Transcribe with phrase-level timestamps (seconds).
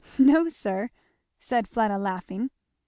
[0.17, 0.89] "No sir,"
[1.39, 2.49] said Fleda laughing.